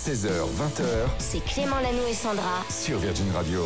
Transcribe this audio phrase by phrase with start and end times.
[0.00, 0.82] 16h, 20h
[1.18, 2.64] C'est Clément Lanou et Sandra.
[2.70, 3.60] sur Virgin Radio.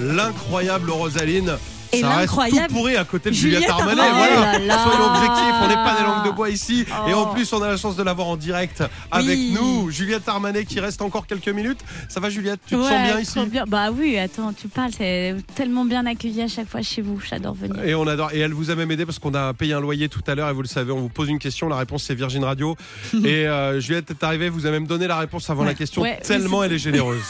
[0.00, 1.56] L'incroyable Rosaline.
[1.92, 3.94] Et ça reste tout pourri à côté de Juliette, Armanet.
[3.96, 4.12] Voilà.
[4.12, 4.78] Oh là là.
[4.84, 6.84] Soyons objectifs, on n'est pas des langues de bois ici.
[7.08, 7.34] Et en Oh.
[7.34, 9.54] plus, on a la chance de l'avoir en direct avec Oui.
[9.54, 9.90] nous.
[9.90, 11.80] Juliette Armanet qui reste encore quelques minutes.
[12.08, 12.60] Ça va Juliette?
[12.66, 13.40] Tu te Ouais, sens bien ici?
[13.50, 13.64] bien.
[13.66, 17.20] Bah oui, attends, tu parles, c'est tellement bien accueilli à chaque fois chez vous.
[17.28, 17.82] J'adore venir.
[17.84, 18.30] Et on adore.
[18.32, 20.48] Et elle vous a même aidé parce qu'on a payé un loyer tout à l'heure
[20.48, 21.68] et vous le savez, on vous pose une question.
[21.68, 22.76] La réponse c'est Virgin Radio.
[23.24, 26.02] et euh, Juliette est arrivée, vous a même donné la réponse avant la question.
[26.02, 27.22] Ouais, tellement elle est généreuse.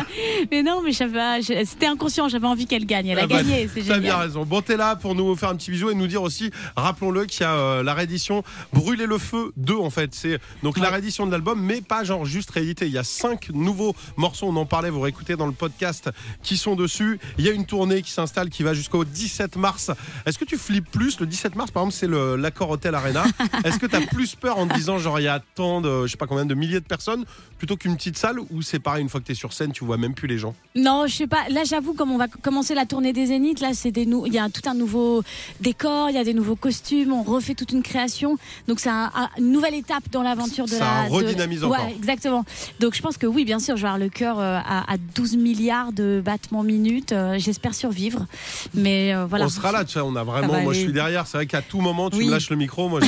[0.50, 3.06] Mais non, mais c'était inconscient, j'avais envie qu'elle gagne.
[3.08, 4.44] Elle a Ah bah, gagné, c'est T'as bien raison.
[4.44, 7.42] Bon, t'es là pour nous faire un petit bisou et nous dire aussi, rappelons-le, qu'il
[7.42, 10.14] y a euh, la réédition Brûler le feu 2 en fait.
[10.14, 12.86] C'est donc la réédition de l'album, mais pas genre juste réédité.
[12.86, 16.10] Il y a cinq nouveaux morceaux, on en parlait, vous réécoutez dans le podcast
[16.42, 17.18] qui sont dessus.
[17.38, 19.90] Il y a une tournée qui s'installe qui va jusqu'au 17 mars.
[20.26, 23.24] Est-ce que tu flippes plus Le 17 mars, par exemple, c'est l'accord Hotel Arena.
[23.64, 26.12] Est-ce que t'as plus peur en te disant, genre, il y a tant de, je
[26.12, 27.24] sais pas combien de milliers de personnes,
[27.58, 29.96] plutôt qu'une petite salle ou c'est pareil, une fois que t'es sur scène, tu vois
[29.96, 30.54] même plus les gens?
[30.74, 31.48] Non, je sais pas.
[31.48, 34.32] Là, j'avoue, comme on va commencer la tournée des Zéniths, là, c'est des nou- il
[34.34, 35.22] y a tout un nouveau
[35.60, 38.36] décor, il y a des nouveaux costumes, on refait toute une création.
[38.68, 41.08] Donc, c'est un- un- une nouvelle étape dans l'aventure de Ça la.
[41.08, 41.78] de- redynamise encore.
[41.84, 42.44] Ouais, exactement.
[42.80, 44.96] Donc, je pense que oui, bien sûr, je vais avoir le cœur euh, à, à
[45.14, 47.12] 12 milliards de battements minutes.
[47.12, 48.26] Euh, J'espère survivre.
[48.74, 49.44] Mais euh, voilà.
[49.46, 50.60] On sera là, tu sais, on a vraiment.
[50.62, 51.26] moi, je suis derrière.
[51.26, 52.26] C'est vrai qu'à tout moment, tu Oui.
[52.26, 52.88] me lâches le micro.
[52.88, 53.06] Moi, je,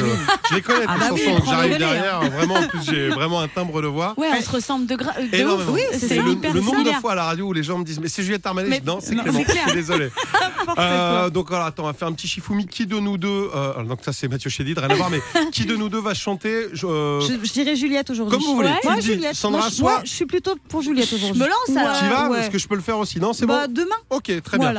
[0.51, 2.21] je les connais, Ah tes bah oui, J'arrive derrière.
[2.31, 4.15] Vraiment, en plus, j'ai vraiment un timbre de voix.
[4.17, 5.69] Ouais, on se ressemble de, gra- de ouf.
[5.71, 8.01] Oui, c'est le, le nombre de fois à la radio où les gens me disent
[8.01, 9.41] Mais c'est Juliette Armanet Mais- Je dis, Non, c'est Clément.
[9.47, 10.09] Je suis désolé.
[10.77, 11.31] N'importe Euh, quoi.
[11.31, 12.67] donc, alors, attends, on va faire un petit Shifumi.
[12.67, 15.21] Qui de nous deux euh, Donc, ça, c'est Mathieu Chédid, rien à voir, mais
[15.53, 18.37] qui de nous deux va chanter je- euh, Je, je dirais Juliette aujourd'hui.
[18.39, 18.71] Comme vous voulez.
[18.81, 19.35] Tu Moi, dis, Juliette.
[19.35, 21.41] Sandra, moi, je, soit- moi, je suis plutôt pour Juliette aujourd'hui.
[21.41, 21.99] Je me lance, alors.
[21.99, 22.39] Tu y vas ouais.
[22.39, 23.21] Parce que je peux le faire aussi.
[23.21, 23.97] Non, c'est Bah, bon demain.
[24.11, 24.75] Ok, très bien.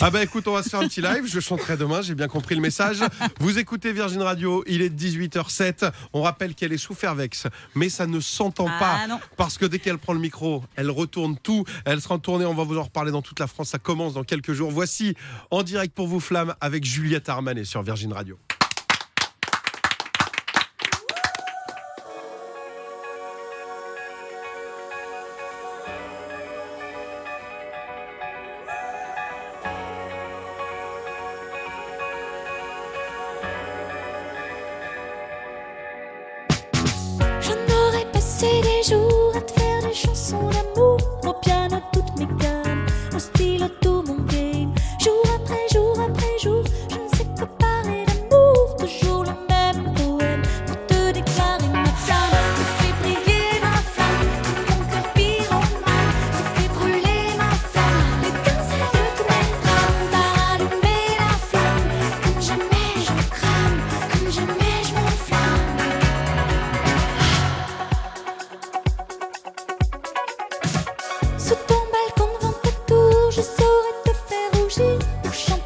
[0.00, 1.24] Ah bah écoute, on va se faire un petit live.
[1.26, 2.98] Je chanterai demain, j'ai bien compris le message.
[3.40, 5.90] Vous écoutez Virgin Radio, il est 18h07.
[6.12, 9.06] On rappelle qu'elle est sous Fairvex, mais ça ne s'entend Ah, pas.
[9.08, 9.18] non.
[9.36, 11.64] Parce que dès qu'elle prend le micro, elle retourne tout.
[11.84, 13.68] Elle sera en tournée, on va vous en reparler dans toute la France.
[13.70, 14.70] Ça commence dans quelques jours.
[14.70, 15.14] Voici
[15.50, 18.38] en direct pour vous, Flamme, avec Juliette Armanet sur Virgin Radio.
[75.30, 75.59] 有什么？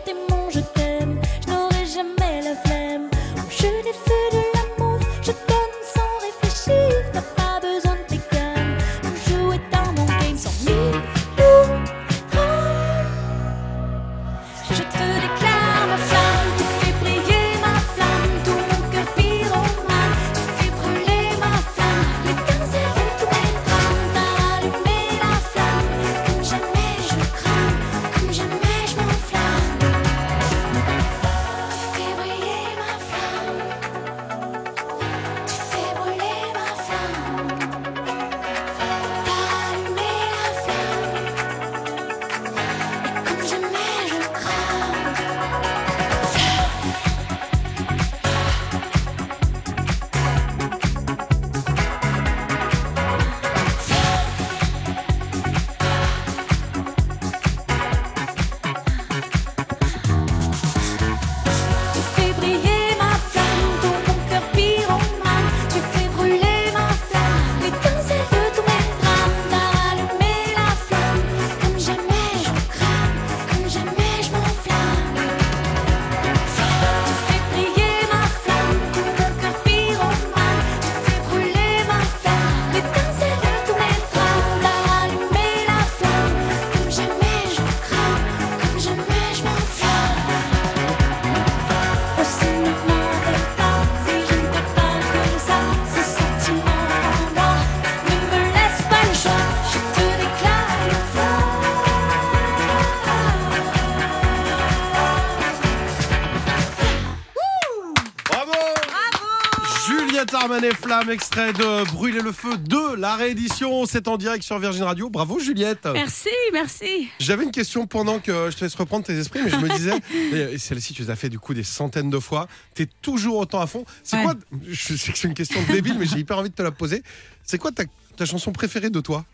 [111.49, 113.87] Extrait de Brûler le feu 2, la réédition.
[113.87, 115.11] C'est en direct sur Virgin Radio.
[115.11, 115.87] Bravo Juliette.
[115.93, 117.09] Merci, merci.
[117.19, 119.95] J'avais une question pendant que je te laisse reprendre tes esprits, mais je me disais,
[120.53, 122.49] et celle-ci, tu les as fait du coup des centaines de fois.
[122.75, 123.85] T'es toujours autant à fond.
[124.03, 124.23] C'est Ouais.
[124.25, 124.35] quoi
[124.69, 127.03] Je sais que c'est une question débile, mais j'ai hyper envie de te la poser.
[127.43, 127.85] C'est quoi ta,
[128.17, 129.25] ta chanson préférée de toi?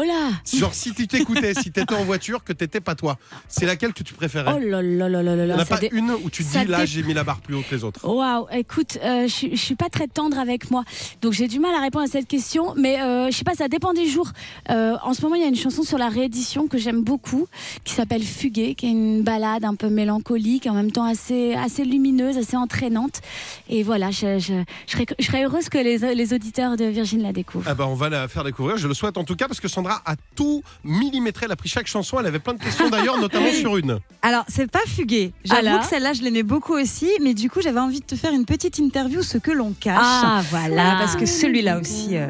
[0.00, 3.18] Oh là Genre si tu t'écoutais, si t'étais en voiture, que t'étais pas toi,
[3.48, 4.52] c'est laquelle que tu préférais?
[4.56, 5.60] Oh là là là là là là.
[5.60, 7.62] a pas dé- une où tu te dis là j'ai mis la barre plus haut
[7.68, 8.06] que les autres.
[8.08, 10.84] Waouh, écoute, euh, je suis- pas très tendre avec moi,
[11.22, 12.74] donc j'ai du mal à répondre à cette question.
[12.76, 14.30] Mais euh, je sais pas, ça dépend des jours.
[14.70, 17.46] Euh, en ce moment, il y a une chanson sur la réédition que j'aime beaucoup,
[17.84, 21.84] qui s'appelle Fuguer, qui est une balade un peu mélancolique, en même temps assez assez
[21.84, 23.20] lumineuse, assez entraînante.
[23.68, 24.54] Et voilà, je, je,
[24.86, 27.66] je serais, je serais heureuse que les, les auditeurs de Virgin la découvrent.
[27.68, 29.68] Ah bah on va la faire découvrir, je le souhaite en tout cas parce que
[29.68, 33.18] Sandra a tout millimétré, elle a pris chaque chanson, elle avait plein de questions d'ailleurs,
[33.18, 33.98] notamment sur une.
[34.22, 35.32] Alors, c'est pas fugué.
[35.44, 38.14] J'avoue Alors que celle-là, je l'aimais beaucoup aussi, mais du coup, j'avais envie de te
[38.14, 39.98] faire une petite interview, ce que l'on cache.
[40.00, 40.96] Ah, voilà.
[40.98, 42.28] parce que celui-là aussi, euh,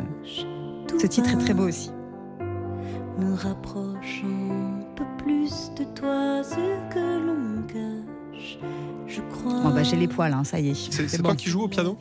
[1.01, 1.91] ce titre est très beau aussi.
[3.19, 6.55] Me rapproche un peu plus de toi, ce
[6.95, 8.59] que l'on cache.
[9.07, 9.61] Je crois.
[9.61, 10.75] Bon, bah, j'ai les poils, hein, ça y est.
[10.91, 11.31] C'est c'est bon.
[11.31, 11.99] toi qui joues au piano?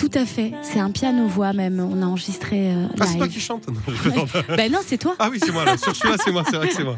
[0.00, 0.52] Tout à fait.
[0.62, 1.78] C'est un piano-voix même.
[1.78, 3.34] On a enregistré euh, Ah c'est toi live.
[3.34, 4.24] qui chante Non.
[4.56, 5.14] Ben non, c'est toi.
[5.18, 6.96] Ah oui c'est moi là, sur celui-là c'est moi, c'est vrai que c'est moi.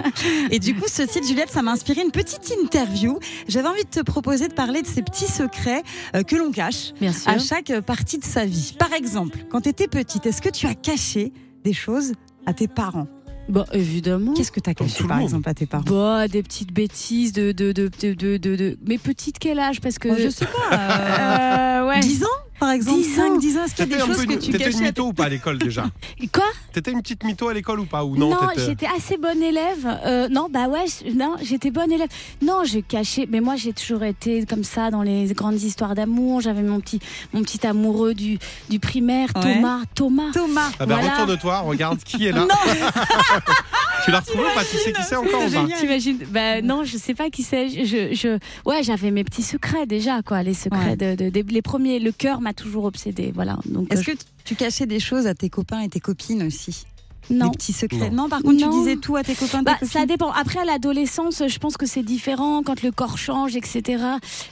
[0.50, 3.18] Et du coup, ce titre, Juliette, ça m'a inspiré une petite interview.
[3.48, 5.82] J'avais envie de te proposer de parler de ces petits secrets
[6.14, 7.30] euh, que l'on cache Bien sûr.
[7.30, 8.74] à chaque euh, partie de sa vie.
[8.78, 11.32] Par exemple, quand tu étais petite, est-ce que tu as caché
[11.64, 12.12] des choses
[12.46, 13.08] à tes parents?
[13.48, 14.34] Bon, évidemment.
[14.34, 15.24] Qu'est-ce que tu as Comme caché, par monde.
[15.26, 15.82] exemple, à tes parents?
[15.88, 19.80] Bah, des petites bêtises de de de de de, de, de- mais petites quel âge?
[19.80, 20.76] Parce que Je sais pas.
[20.76, 21.98] euh, Euh, ouais.
[22.00, 22.28] 10 ans,
[22.62, 23.22] par exemple 10 ans.
[23.34, 24.64] 5, 10 ans, est-ce qu'il y a des un choses peu que une, tu t'étais
[24.66, 25.84] une cachais mytho ou pas à l'école déjà
[26.32, 26.44] Quoi?
[26.72, 29.98] T'étais une petite mytho à l'école ou pas ou non, Non, j'étais assez bonne élève.
[30.06, 32.08] Euh, non, bah ouais, je- non, j'étais bonne élève.
[32.40, 33.26] Non, j'ai caché.
[33.30, 36.40] Mais moi, j'ai toujours été comme ça dans les grandes histoires d'amour.
[36.40, 37.00] J'avais mon petit
[37.32, 38.38] mon petit amoureux du
[38.70, 39.54] du primaire, Ouais.
[39.54, 39.80] Thomas.
[39.94, 40.30] Thomas.
[40.32, 40.70] Thomas.
[40.78, 41.16] Ah bah Voilà.
[41.18, 42.46] retourne-toi, regarde qui est là.
[44.04, 44.64] tu l'as retrouvé ou pas?
[44.64, 45.76] Tu sais qui c'est encore ou pas?
[45.78, 47.68] T'imagines Bah non, je sais pas qui c'est.
[47.84, 48.38] Je, je,
[48.68, 50.42] ouais, j'avais mes petits secrets déjà, quoi.
[50.42, 51.98] Les secrets de, de- des- les premiers.
[51.98, 53.58] Le cœur m'a toujours obsédé, voilà.
[53.66, 56.86] Donc Est-ce euh, que tu cachais des choses à tes copains et tes copines aussi?
[57.30, 57.46] Non.
[57.48, 58.22] Des petits secrets Non.
[58.24, 58.70] Non, par contre, Non.
[58.70, 60.30] tu disais tout à tes copains, Bah, ça dépend.
[60.30, 64.02] Après, à l'adolescence, je pense que c'est différent quand le corps change, etc.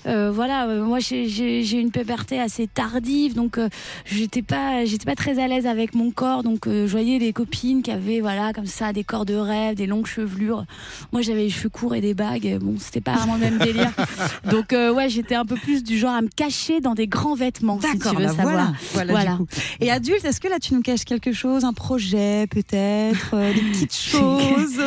[0.06, 3.68] Euh, voilà, euh, moi, j'ai- une puberté assez tardive, donc euh,
[4.04, 6.42] j'étais pas, j'étais pas très à l'aise avec mon corps.
[6.42, 9.76] Donc, euh, je voyais des copines qui avaient, voilà, comme ça, des corps de rêve,
[9.76, 10.64] des longues chevelures.
[11.12, 12.58] Moi, j'avais les cheveux courts et des bagues.
[12.60, 13.92] Bon, c'était pas vraiment le même délire.
[14.50, 17.34] Donc, euh, ouais, j'étais un peu plus du genre à me cacher dans des grands
[17.34, 18.42] vêtements, si tu veux bah savoir.
[18.44, 18.72] voilà.
[18.92, 19.30] Voilà, Voilà.
[19.32, 19.46] du coup.
[19.80, 23.60] Et adulte, est-ce que là tu nous caches quelque chose, un projet peut-être, euh, des
[23.60, 24.80] petites choses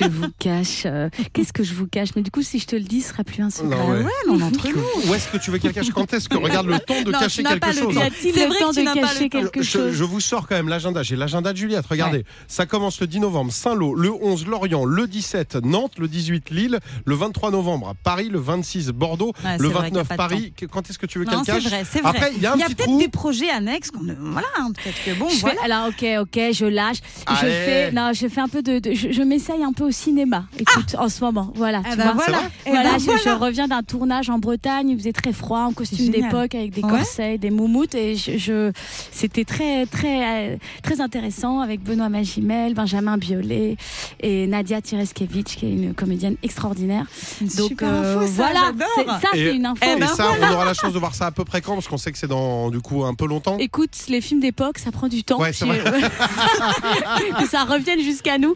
[0.00, 0.82] Je vous cache.
[0.86, 2.10] euh, Qu'est-ce que je vous cache?
[2.16, 3.68] Mais du coup, si je te le dis, ce sera plus un secret.
[3.76, 3.98] Non, ouais.
[4.02, 5.10] Ouais, mais on est entre nous.
[5.10, 5.90] Où est-ce que tu veux qu'elle cache?
[5.90, 6.36] Quand est-ce que?
[6.36, 8.80] Regarde le temps de Non, cacher quelque pas chose C'est le vrai temps que tu
[8.80, 11.02] de pas cacher quelque chose je vous sors quand même l'agenda.
[11.02, 11.86] J'ai l'agenda de Juliette.
[11.86, 16.50] Regardez, ça commence le 10 novembre, Saint-Lô, le 11, Lorient, le 17, Nantes, le 18,
[16.50, 20.02] Lille, le 23 novembre, Paris, le 26, Bordeaux, Ouais, le c'est vrai qu'il y a
[20.02, 20.52] 29, pas de Paris.
[20.70, 21.72] Quand est-ce que tu veux Non, qu'elle c'est cache?
[21.72, 22.10] vrai, c'est vrai.
[22.10, 23.90] Après, il y a peut-être des projets annexes
[24.20, 25.60] voilà, hein, peut-être que bon, voilà.
[25.64, 26.98] alors ok ok je lâche
[27.28, 27.52] je Allez.
[27.52, 30.44] fais non je fais un peu de, de- je, je m'essaye un peu au cinéma
[30.58, 32.42] écoute en ce moment voilà Eh tu ben vois voilà.
[32.66, 33.20] Eh Voilà, ben je, voilà.
[33.24, 36.22] je reviens d'un tournage en Bretagne, il faisait très froid, en costume génial.
[36.30, 36.90] d'époque avec des Ouais.
[36.90, 38.72] corsets, des moumoutes et je, je-
[39.12, 43.76] c'était très très euh, très intéressant avec Benoît Magimel, Benjamin Biolay
[44.20, 47.06] et Nadia Tireskevich qui est une comédienne extraordinaire.
[47.40, 49.82] Une Donc super euh, info, ça, voilà, c'est- ça Et- c'est une info.
[49.86, 51.74] Eh Et ben ça, on aura la chance de voir ça à peu près quand
[51.74, 53.56] Parce qu'on sait que c'est dans du coup un peu longtemps.
[53.58, 55.38] Écoute, les films d'époque, ça prend du temps.
[55.40, 56.00] Ouais, c'est Puis, euh,
[57.40, 58.54] que ça revienne jusqu'à nous.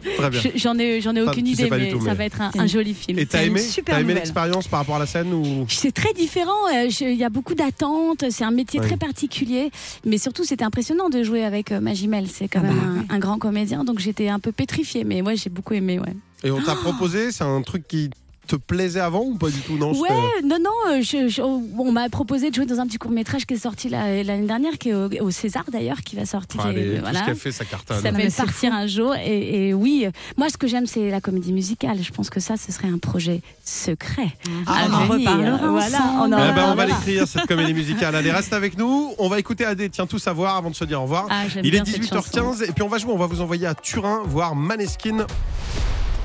[0.55, 2.93] J'en ai, j'en ai aucune tu idée, mais tout, ça mais- va être un, joli
[2.93, 3.19] film.
[3.19, 6.13] Et t'as aimé, super t'as aimé l'expérience par rapport à la scène ou C'est très
[6.13, 6.51] différent.
[6.73, 8.25] euh, Il y a beaucoup d'attentes.
[8.29, 8.87] C'est un métier Ouais.
[8.87, 9.71] très particulier.
[10.05, 12.27] Mais surtout, c'était impressionnant de jouer avec euh, Magimel.
[12.27, 13.05] C'est quand Ah même bah un, ouais.
[13.09, 13.83] un grand comédien.
[13.83, 15.03] Donc j'étais un peu pétrifiée.
[15.03, 15.99] Mais moi, j'ai beaucoup aimé.
[15.99, 18.09] Ouais, Et on t'a proposé, c'est un truc qui
[18.45, 19.77] te plaisait avant ou pas du tout?
[19.77, 20.09] Non, ouais
[20.43, 20.69] non, non.
[20.91, 23.57] euh, je- je- on m'a proposé de jouer dans un petit court métrage qui est
[23.57, 26.61] sorti la- l'année dernière, qui est au, au César d'ailleurs, qui va sortir.
[26.63, 27.25] Ah, tout voilà.
[27.27, 28.01] ce fait, ça cartonne.
[28.01, 29.15] Ça c'est Partir un jour.
[29.15, 31.97] Et, et oui, moi, ce que j'aime, c'est la comédie musicale.
[32.01, 34.27] Je pense que ça, ce serait un projet secret.
[34.67, 36.33] Ah, on en reparlera Voilà, ensemble.
[36.33, 38.15] on en Eh ben, on va l'écrire cette comédie musicale.
[38.15, 39.13] Allez, reste avec nous.
[39.17, 41.27] On va écouter AD, tiens tout savoir avant de se dire au revoir.
[41.29, 42.51] Ah, Il est bien cette chanson.
[42.53, 45.25] 18h15 et puis on va jouer, on va vous envoyer à Turin voir Maneskin.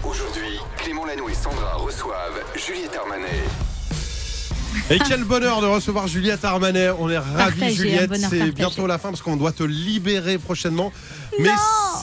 [0.03, 0.59] Aujourd'hui,
[1.11, 3.70] Lanoux et Sandra reçoivent Juliette Armanet.
[4.91, 6.91] Et quel bonheur de recevoir Juliette Armanet.
[6.99, 8.11] On est ravis, Partagé, Juliette.
[8.29, 10.93] C'est bientôt la fin parce qu'on doit te libérer prochainement.
[11.39, 11.51] Mais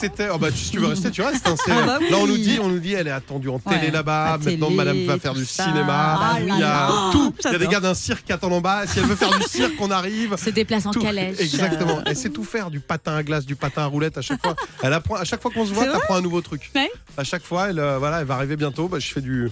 [0.00, 0.28] c'était.
[0.32, 1.46] Oh bah, si tu veux rester, tu restes.
[1.46, 1.54] hein.
[1.68, 2.10] Ah bah oui.
[2.10, 4.38] Là, on nous dit, on nous dit, elle est attendue en télé là-bas.
[4.42, 5.64] Maintenant, télé, madame va faire du ça.
[5.64, 6.18] cinéma.
[6.18, 7.10] Ah Il y a là.
[7.12, 7.34] tout.
[7.44, 8.86] Il y a des gars d'un cirque qui attendent en bas.
[8.86, 10.36] Si elle veut faire du cirque, on arrive.
[10.42, 11.00] Se déplace en Tout.
[11.02, 11.36] calèche.
[11.40, 12.00] Exactement.
[12.06, 14.56] Elle sait tout faire, du patin à glace, du patin à roulette à chaque fois.
[14.82, 16.70] Elle apprend, à chaque fois qu'on se voit, C'est t'apprends un nouveau truc.
[16.74, 16.90] Ouais.
[17.18, 18.88] À chaque fois, elle, euh, voilà, elle va arriver bientôt.
[18.88, 19.50] Bah, je fais du.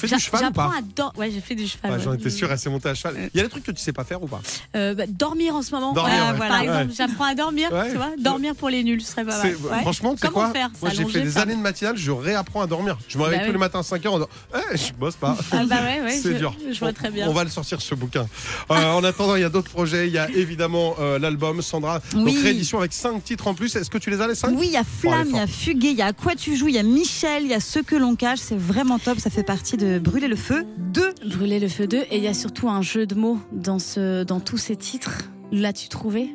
[0.00, 0.76] Tu fais du cheval ou J'apprends pas
[1.12, 1.18] à.
[1.18, 1.92] Ouais, j'ai fait du cheval.
[1.92, 1.98] Ouais.
[2.00, 3.30] J'en étais sûr, elle s'est montée à cheval.
[3.34, 4.40] Il y a des trucs que tu sais pas faire ou pas
[4.76, 5.92] Euh, bah, dormir en ce moment.
[5.92, 6.48] Dormir, Ouais, ouais.
[6.48, 7.68] Par exemple, j'apprends à dormir.
[7.90, 9.56] Tu vois, dormir pour les nuls, ce serait pas mal.
[9.82, 12.66] Franchement, tu sais quoi faire Moi, j'ai fait des années de matinale, je réapprends à
[12.66, 12.98] dormir.
[13.08, 14.28] Je me réveille Bah tous les matins à 5 heures en disant
[14.72, 15.36] Eh, je bosse pas.
[15.52, 15.76] Ah bah
[16.10, 16.54] C'est dur.
[16.70, 17.28] Je vois On- très bien.
[17.28, 18.26] On va le sortir ce bouquin.
[18.70, 20.06] Euh, en attendant, il y a d'autres projets.
[20.06, 22.00] Il y a évidemment euh, l'album Sandra.
[22.12, 23.74] Donc réédition avec 5 titres en plus.
[23.76, 25.46] Est-ce que tu les as les 5 Oui, il y a Flamme, il y a
[25.46, 27.60] Fugué, il y a À quoi tu joues, il y a Michel, il y a
[27.60, 28.38] Ce que l'on cache.
[28.40, 29.18] C'est vraiment top.
[29.18, 31.14] Ça fait partie de Brûler le feu 2.
[31.30, 34.24] Brûler le feu 2 et il y a surtout un jeu de mots dans, ce,
[34.24, 35.30] dans tous ces titres.
[35.52, 36.28] L'as-tu trouvé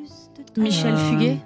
[0.57, 1.38] Michel Euh, Fuguet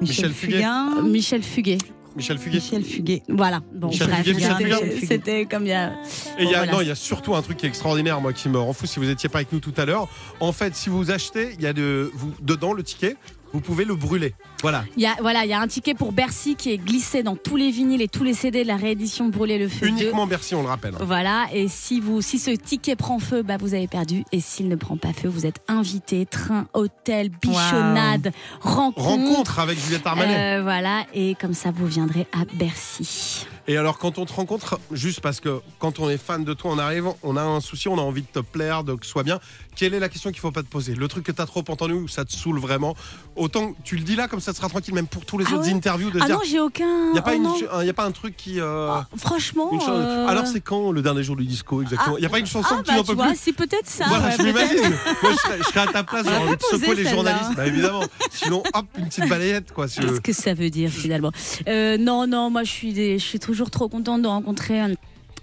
[0.00, 0.56] Michel Fuguet.
[0.56, 1.02] Fugain.
[1.02, 1.78] Michel Fuguet.
[2.16, 2.56] Michel Fuguet.
[2.58, 3.22] Michel Fuguet.
[3.28, 3.60] Voilà.
[3.74, 5.92] Bon, Michel bref, Fuguet, Michel c'était- comme il y a.
[6.38, 6.72] Et il y a, Voilà.
[6.72, 8.86] non, il y a surtout un truc qui est extraordinaire, moi, qui me rend fou
[8.86, 10.08] si vous n'étiez pas avec nous tout à l'heure.
[10.40, 13.16] En fait, si vous achetez, il y a de, vous, dedans le ticket,
[13.56, 14.34] vous pouvez le brûler.
[14.60, 14.84] Voilà.
[14.98, 17.36] Il y a, voilà, il y a un ticket pour Bercy qui est glissé dans
[17.36, 19.92] tous les vinyles et tous les CD de la réédition Brûler le feu 2.
[19.92, 20.94] Uniquement Bercy, on le rappelle.
[21.00, 24.24] Voilà, et si, vous, si ce ticket prend feu, bah vous avez perdu.
[24.30, 26.26] Et s'il ne prend pas feu, vous êtes invité.
[26.26, 29.06] Train, hôtel, bichonnade, rencontre.
[29.08, 30.58] Rencontre avec Juliette Armanet.
[30.58, 33.46] Euh, voilà, et comme ça, vous viendrez à Bercy.
[33.68, 36.70] Et alors, quand on te rencontre, juste parce que quand on est fan de toi,
[36.72, 39.10] on arrive, on a un souci, on a envie de te plaire, de que ce
[39.10, 39.40] soit bien.
[39.76, 40.94] Quelle est la question qu'il faut pas te poser?
[40.94, 42.96] Le truc que tu as trop entendu ou ça te saoule vraiment?
[43.36, 45.54] Autant tu le dis là, comme ça te sera tranquille, même pour tous les Ah
[45.54, 45.72] autres ouais?
[45.74, 46.34] interviews, de Ah dire.
[46.36, 47.08] non, j'ai aucun.
[47.08, 48.58] Il n'y a, pas oh un- y a pas un truc qui.
[48.58, 49.70] euh, Ah, franchement.
[49.72, 52.16] une chose- euh, Alors, c'est quand le dernier jour du disco exactement?
[52.16, 53.38] Il n'y a pas une chanson ah, que tu bah, n'en tu peux vois, plus?
[53.38, 54.06] c'est peut-être ça.
[54.08, 54.96] Voilà, ouais, je m'imagine.
[55.22, 57.50] Moi, je serais, je serais à ta place, j'aurais envie de posé secouer les journalistes.
[57.54, 58.04] Bah, évidemment.
[58.30, 59.88] Sinon, hop, une petite balayette, quoi.
[59.88, 61.32] si Qu'est-ce que ça veut dire finalement?
[61.68, 64.94] Euh, Non, non, moi je suis, des- je suis toujours trop contente de rencontrer euh,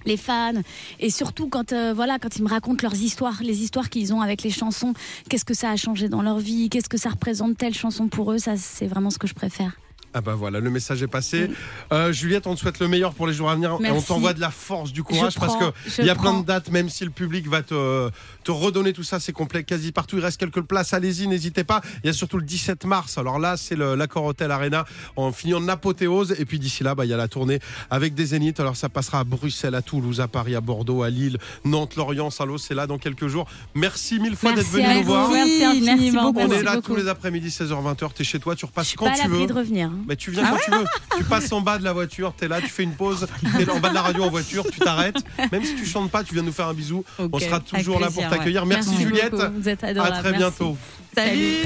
[0.06, 0.54] les fans
[1.00, 4.22] et surtout quand euh, voilà quand ils me racontent leurs histoires, les histoires qu'ils ont
[4.22, 4.94] avec les chansons,
[5.30, 8.32] qu'est-ce que ça a changé dans leur vie, qu'est-ce que ça représente telle chanson pour
[8.32, 9.74] eux, ça c'est vraiment ce que je préfère.
[10.14, 11.50] Ah bah voilà, le message est passé.
[11.92, 13.78] Euh, Juliette, on te souhaite le meilleur pour les jours à venir.
[13.84, 16.10] Et on t'envoie de la force, du courage, Je parce prends, que je il y
[16.10, 18.10] a plein de dates, même si le public va te,
[18.44, 20.18] te redonner tout ça, c'est complet quasi partout.
[20.18, 21.82] Il reste quelques places, allez-y, n'hésitez pas.
[22.04, 23.18] Il y a surtout le 17 mars.
[23.18, 26.36] Alors là, c'est l'accord Hotel Arena en finit en apothéose.
[26.40, 28.60] Et puis d'ici là, bah, il y a la tournée avec des zéniths.
[28.60, 32.30] Alors ça passera à Bruxelles, à Toulouse, à Paris, à Bordeaux, à Lille, Nantes, Lorient,
[32.30, 32.58] Saint-Lô.
[32.58, 33.48] C'est là dans quelques jours.
[33.76, 35.30] Merci mille fois d'être venu nous voir.
[35.32, 36.40] merci beaucoup.
[36.40, 36.94] On est là beaucoup.
[36.94, 38.14] tous les après-midi, 16h-20h.
[38.14, 39.46] T'es chez toi, tu Je repasses suis quand pas tu veux.
[39.48, 39.88] de revenir.
[39.88, 40.03] hein.
[40.08, 40.86] Mais tu viens quand tu veux.
[41.18, 43.80] Tu passes en bas de la voiture, t'es là, tu fais une pause, t'es en
[43.80, 45.18] bas de la radio en voiture, tu t'arrêtes.
[45.52, 47.04] Même si tu chantes pas, tu viens nous faire un bisou.
[47.32, 48.66] On sera toujours là pour t'accueillir.
[48.66, 49.32] Merci, Juliette.
[49.32, 50.38] beaucoup, Vous êtes À très merci.
[50.38, 50.78] bientôt.
[51.16, 51.58] Salut.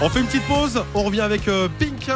[0.00, 0.82] On fait une petite pause.
[0.94, 2.08] On revient avec euh, Pink.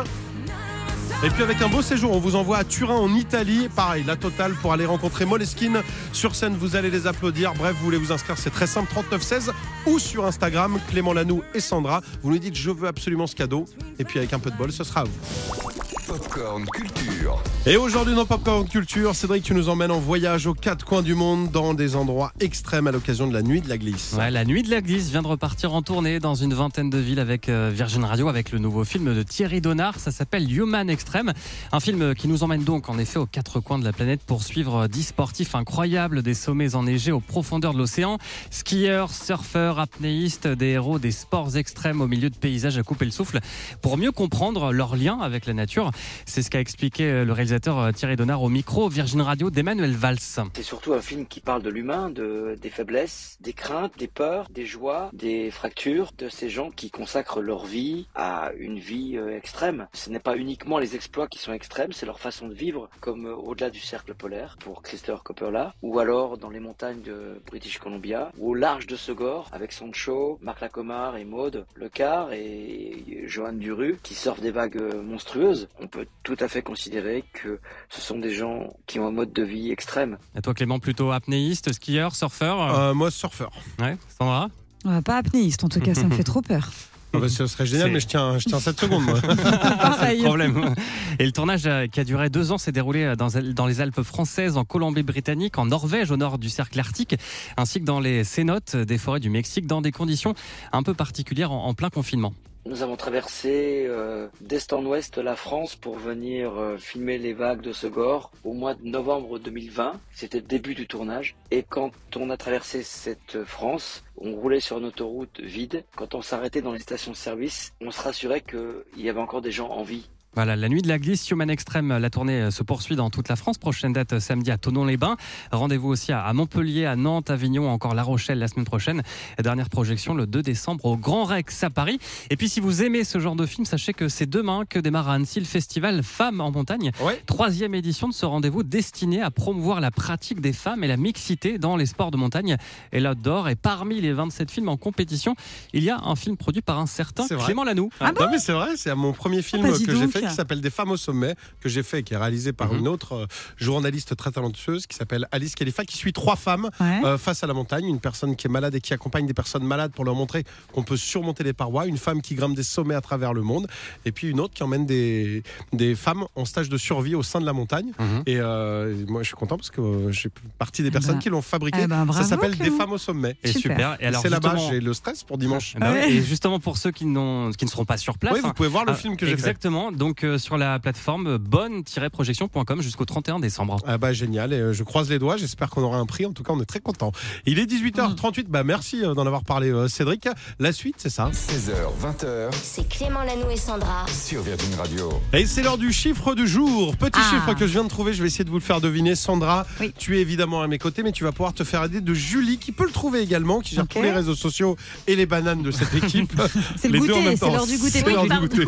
[1.24, 3.68] Et puis avec un beau séjour, on vous envoie à Turin en Italie.
[3.76, 5.80] Pareil, la totale pour aller rencontrer Moleskine.
[6.12, 7.54] Sur scène, vous allez les applaudir.
[7.54, 9.52] Bref, vous voulez vous inscrire, c'est très simple, 3916
[9.86, 12.00] ou sur Instagram, Clément Lanoux et Sandra.
[12.24, 13.66] Vous nous dites je veux absolument ce cadeau.
[14.00, 15.91] Et puis avec un peu de bol, ce sera à vous.
[16.12, 17.42] Popcorn Culture.
[17.64, 21.14] Et aujourd'hui dans Popcorn Culture, Cédric, tu nous emmènes en voyage aux quatre coins du
[21.14, 24.14] monde dans des endroits extrêmes à l'occasion de la nuit de la glisse.
[24.18, 26.98] Ouais, la nuit de la glisse vient de repartir en tournée dans une vingtaine de
[26.98, 30.00] villes avec euh, Virgin Radio, avec le nouveau film de Thierry Donard.
[30.00, 31.32] Ça s'appelle Human Extreme.
[31.72, 34.42] Un film qui nous emmène donc en effet aux quatre coins de la planète pour
[34.42, 38.18] suivre 10 sportifs incroyables des sommets enneigés aux profondeurs de l'océan.
[38.50, 43.12] Skieurs, surfeurs, apnéistes, des héros des sports extrêmes au milieu de paysages à couper le
[43.12, 43.40] souffle.
[43.80, 45.90] Pour mieux comprendre leur lien avec la nature,
[46.26, 49.92] c'est ce qu'a expliqué euh, le réalisateur euh, Thierry Donard au micro Virgin Radio d'Emmanuel
[49.92, 50.18] Valls.
[50.18, 54.48] C'est surtout un film qui parle de l'humain, de, des faiblesses, des craintes, des peurs,
[54.50, 59.36] des joies, des fractures de ces gens qui consacrent leur vie à une vie euh,
[59.36, 59.88] extrême.
[59.92, 63.26] Ce n'est pas uniquement les exploits qui sont extrêmes, c'est leur façon de vivre, comme
[63.26, 68.32] au-delà du cercle polaire pour Christopher Coppola, ou alors dans les montagnes de British Columbia,
[68.38, 73.96] ou au large de Segor avec Sancho, Marc Lacomar et Maude Lecar et Johan Duru
[74.02, 75.68] qui surfent des vagues monstrueuses.
[75.80, 79.32] On peut tout à fait considérer que ce sont des gens qui ont un mode
[79.32, 80.16] de vie extrême.
[80.36, 83.52] Et toi Clément, plutôt apnéiste, skieur, surfeur Euh, moi, surfeur.
[83.78, 84.48] Ouais, Sandra
[84.84, 86.68] Ouais, pas apnéiste, en tout cas, ça me fait trop peur.
[87.14, 89.02] Ah bah, ce serait génial, mais je tiens, je tiens 7 secondes.
[89.04, 89.20] Moi.
[89.20, 90.74] Pas de problème.
[91.18, 93.82] Et le tournage euh, qui a duré deux ans s'est déroulé euh, dans, dans les
[93.82, 97.16] Alpes françaises, en Colombie-Britannique, en Norvège, au nord du cercle arctique,
[97.58, 100.34] ainsi que dans les cénotes des forêts du Mexique, dans des conditions
[100.72, 102.32] un peu particulières en, en plein confinement.
[102.64, 107.60] Nous avons traversé euh, d'est en ouest la France pour venir euh, filmer les vagues
[107.60, 110.00] de Segor au mois de novembre 2020.
[110.12, 111.34] C'était le début du tournage.
[111.50, 115.84] Et quand on a traversé cette France, on roulait sur une autoroute vide.
[115.96, 119.70] Quand on s'arrêtait dans les stations-service, on se rassurait qu'il y avait encore des gens
[119.70, 120.08] en vie.
[120.34, 123.28] Voilà, la nuit de la glisse, Human Extreme, la tournée euh, se poursuit dans toute
[123.28, 123.58] la France.
[123.58, 125.18] Prochaine date euh, samedi à Tonon-les-Bains.
[125.50, 129.02] Rendez-vous aussi à Montpellier, à Nantes, Avignon, encore La Rochelle la semaine prochaine.
[129.38, 131.98] Dernière projection le 2 décembre au Grand Rex à Paris.
[132.30, 135.10] Et puis si vous aimez ce genre de film, sachez que c'est demain que démarre
[135.10, 136.92] à Annecy le festival Femmes en montagne.
[137.02, 137.20] Ouais.
[137.26, 141.58] Troisième édition de ce rendez-vous destiné à promouvoir la pratique des femmes et la mixité
[141.58, 142.56] dans les sports de montagne
[142.92, 143.50] et l'outdoor.
[143.50, 145.36] Et parmi les 27 films en compétition,
[145.74, 147.26] il y a un film produit par un certain.
[147.28, 147.90] Clément Lanoux.
[148.00, 150.60] Ah non mais c'est vrai, c'est mon premier film bah que j'ai fait qui s'appelle
[150.60, 152.78] Des femmes au sommet, que j'ai fait, qui est réalisé par Mhm.
[152.80, 153.26] une autre euh,
[153.56, 157.00] journaliste très talentueuse qui s'appelle Alice Khalifa, qui suit trois femmes Ouais.
[157.04, 159.64] euh, face à la montagne, une personne qui est malade et qui accompagne des personnes
[159.64, 162.94] malades pour leur montrer qu'on peut surmonter les parois, une femme qui grimpe des sommets
[162.94, 163.66] à travers le monde,
[164.04, 167.40] et puis une autre qui emmène des, des femmes en stage de survie au sein
[167.40, 167.92] de la montagne.
[167.98, 168.22] Mhm.
[168.26, 171.28] Et euh, moi je suis content parce que euh, j'ai partie des personnes ben, qui
[171.30, 171.86] l'ont fabriqué.
[171.86, 173.36] bravo, Ça s'appelle Des femmes au sommet.
[173.44, 173.60] Et Super.
[173.72, 173.96] super.
[174.00, 175.74] Et alors c'est là-bas, j'ai le stress pour dimanche.
[175.76, 176.10] Eh ben Ouais.
[176.12, 178.34] Et justement pour ceux qui, qui ne seront pas sur place.
[178.34, 179.38] Oui, vous pouvez voir le ah, film que j'ai fait.
[179.38, 179.92] Exactement.
[179.92, 183.76] Donc euh, sur la plateforme bonne-projection.com jusqu'au 31 décembre.
[183.86, 186.32] Ah bah génial, et euh, je croise les doigts, j'espère qu'on aura un prix, en
[186.32, 187.12] tout cas on est très content.
[187.46, 190.28] Il est 18h38, bah merci euh, d'en avoir parlé Cédric.
[190.58, 191.30] La suite c'est ça.
[191.32, 194.06] 16h, 20h C'est Clément Lanoux et Sandra.
[194.08, 195.10] sur Virgin Radio.
[195.32, 196.96] Et c'est l'heure du chiffre du jour.
[196.96, 197.30] Petit Ah.
[197.30, 199.14] chiffre que je viens de trouver, je vais essayer de vous le faire deviner.
[199.14, 199.92] Sandra, Oui.
[199.98, 202.58] tu es évidemment à mes côtés, mais tu vas pouvoir te faire aider de Julie
[202.58, 204.76] qui peut le trouver également, qui gère tous les réseaux sociaux
[205.06, 206.32] et les bananes de cette équipe.
[206.76, 207.90] C'est le goûter, c'est l'heure du goûter.
[208.00, 208.64] C'est Oui, l'heure du goûter.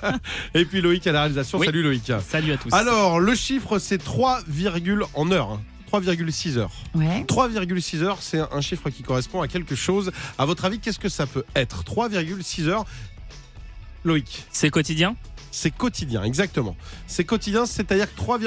[0.54, 1.58] et puis Loïc à la réalisation.
[1.58, 1.66] Oui.
[1.66, 2.12] Salut Loïc.
[2.28, 2.72] Salut à tous.
[2.72, 4.40] Alors, le chiffre c'est 3,
[5.14, 5.50] en heure.
[5.52, 5.60] hein.
[5.92, 6.70] 3,6 heures.
[6.94, 7.24] Ouais.
[7.26, 10.12] 3,6 heures, c'est un chiffre qui correspond à quelque chose.
[10.38, 11.82] À votre avis, qu'est-ce que ça peut être?
[11.82, 12.84] 3,6 heures.
[14.04, 15.16] Loïc, c'est quotidien?
[15.50, 16.76] C'est quotidien, exactement.
[17.06, 18.38] C'est quotidien, c'est-à-dire que 3,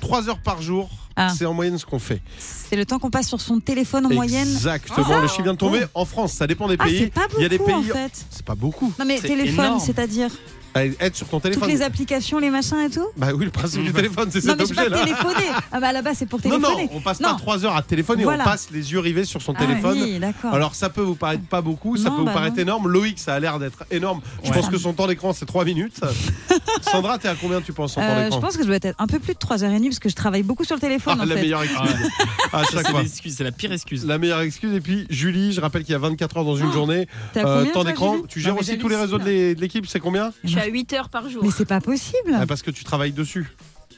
[0.00, 1.28] 3 heures par jour, Ah.
[1.36, 2.22] c'est en moyenne ce qu'on fait.
[2.38, 4.48] C'est le temps qu'on passe sur son téléphone en moyenne?
[4.48, 5.20] Exactement, Ah.
[5.20, 6.32] le chiffre vient de tomber en France.
[6.32, 6.98] Ça dépend des Ah, pays.
[6.98, 7.74] c'est pas beaucoup Il y a des pays.
[7.74, 8.26] en fait.
[8.30, 8.92] C'est pas beaucoup.
[8.98, 10.30] Non mais téléphone, c'est-à-dire
[10.76, 11.68] Être sur ton toutes téléphone.
[11.68, 14.60] les applications, les machins et tout Bah oui, le principe du téléphone, c'est Non cet
[14.60, 15.04] mais je pas objet-là.
[15.04, 15.46] téléphoner.
[15.72, 16.84] Ah bah là-bas c'est pour Non, téléphoner.
[16.84, 17.36] non, on passe pas Non.
[17.38, 18.44] 3 heures à téléphoner, Voilà.
[18.44, 19.98] on passe les yeux rivés sur son Ah téléphone.
[20.00, 20.52] oui, d'accord.
[20.54, 22.62] Alors ça peut vous paraître pas beaucoup, ça Non, peut vous bah paraître non.
[22.62, 22.88] énorme.
[22.88, 24.20] Loïc, ça a l'air d'être énorme.
[24.44, 24.56] Je Ouais.
[24.56, 26.00] pense que son temps d'écran c'est 3 minutes.
[26.82, 28.76] Sandra, t'es à combien tu penses en temps Euh, d'écran je pense que je dois
[28.76, 31.22] être un peu plus de 3h30 parce que je travaille beaucoup sur le téléphone Ah,
[31.22, 31.42] en la fait.
[31.42, 32.10] meilleure excuse.
[32.52, 33.02] Ah à chaque c'est fois.
[33.02, 34.06] l'excuse, c'est la pire excuse.
[34.06, 34.74] La meilleure excuse.
[34.74, 37.06] Et puis Julie, je rappelle qu'il y a 24 heures dans une journée.
[37.32, 38.16] T'es à Euh, combien, temps d'écran.
[38.28, 40.92] Tu gères Non, aussi tous les réseaux de l'équipe, c'est combien Je suis à 8
[40.94, 41.42] heures par jour.
[41.44, 42.34] Mais c'est pas possible.
[42.34, 43.46] Ah, Parce que tu travailles dessus.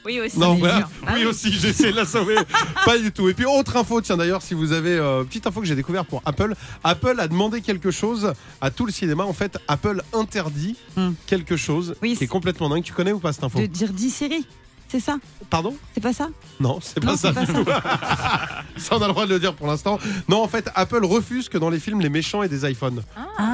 [0.05, 0.39] Oui, aussi.
[0.39, 0.87] Non, voilà.
[1.05, 2.35] Ah oui aussi, j'essaie de la sauver.
[2.85, 3.27] pas du tout.
[3.27, 6.05] Et puis autre info, tiens d'ailleurs, si vous avez euh, petite info que j'ai découvert
[6.05, 6.55] pour Apple,
[6.85, 9.25] Apple a demandé quelque chose à tout le cinéma.
[9.25, 11.11] En fait, Apple interdit Hmm.
[11.27, 12.83] quelque chose Oui, qui est c'est- complètement dingue.
[12.83, 13.59] Tu connais ou pas cette info?
[13.59, 14.45] De dire 10 séries.
[14.91, 15.17] C'est ça
[15.49, 15.75] Pardon?
[15.93, 16.29] C'est pas ça?
[16.59, 17.65] Non, c'est pas ça du pas tout.
[18.77, 19.99] ça, on a le droit de le dire pour l'instant.
[20.27, 23.01] Non, en fait, Apple refuse que dans les films les méchants aient des iPhones.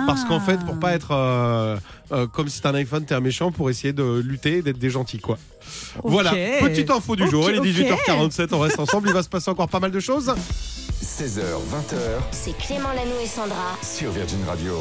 [0.07, 1.77] Parce qu'en fait, pour pas être euh,
[2.11, 4.77] euh, comme si t'as un iPhone, t'es un méchant pour essayer de lutter et d'être
[4.77, 5.37] des gentils, quoi.
[6.03, 7.49] Voilà, petite info du jour.
[7.49, 7.65] Il est ok.
[8.07, 9.09] 18h47, on reste ensemble.
[9.09, 10.33] Il va se passer encore pas mal de choses.
[11.03, 11.95] 16h, 20h
[12.31, 13.77] C'est Clément Lanoux et Sandra.
[13.81, 14.73] sur Virgin Radio.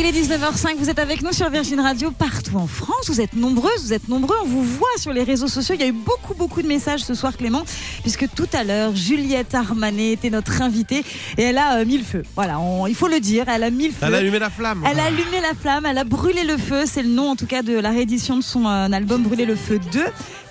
[0.00, 3.08] Il est 19h05, vous êtes avec nous sur Virgin Radio partout en France.
[3.08, 5.74] Vous êtes nombreuses, vous êtes nombreux, on vous voit sur les réseaux sociaux.
[5.74, 7.64] Il y a eu beaucoup, beaucoup de messages ce soir, Clément,
[8.02, 11.02] puisque tout à l'heure, Juliette Armanet était notre invitée
[11.36, 12.22] et elle a euh, mis le feu.
[12.36, 13.98] Voilà, on- il faut le dire, elle a mis le feu.
[14.06, 14.84] Elle a allumé la flamme.
[14.88, 16.84] Elle a allumé la flamme, elle a brûlé le feu.
[16.86, 19.56] C'est le nom en tout cas de la réédition de son euh, album Brûler le
[19.56, 20.04] feu 2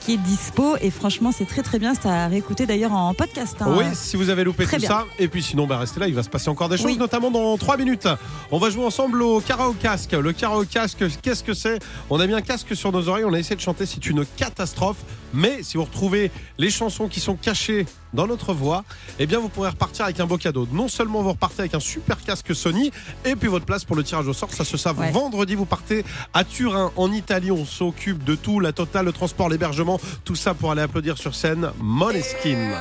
[0.07, 0.77] qui est dispo.
[0.79, 1.93] Et franchement, c'est très très bien.
[1.93, 3.57] C'est à réécouter d'ailleurs en podcast.
[3.59, 3.75] hein.
[3.77, 4.89] Oui, si vous avez loupé Très tout bien.
[4.89, 5.05] ça.
[5.19, 6.97] Et puis sinon, bah, restez là, il va se passer encore des choses, Oui.
[6.97, 8.07] notamment dans 3 minutes.
[8.49, 10.13] On va jouer ensemble au karaoke casque.
[10.13, 11.79] Le karaoke casque, qu'est-ce que c'est?
[12.09, 14.25] On a mis un casque sur nos oreilles, on a essayé de chanter, c'est une
[14.37, 14.97] catastrophe.
[15.33, 18.83] Mais si vous retrouvez les chansons qui sont cachées dans notre voix,
[19.19, 20.67] eh bien vous pourrez repartir avec un beau cadeau.
[20.71, 22.91] Non seulement vous repartez avec un super casque Sony,
[23.25, 25.11] et puis votre place pour le tirage au sort, ça se savent Ouais.
[25.11, 25.55] vendredi.
[25.55, 29.99] Vous partez à Turin, en Italie, on s'occupe de tout, la totale, le transport, l'hébergement,
[30.23, 32.71] tout ça pour aller applaudir sur scène Måneskin.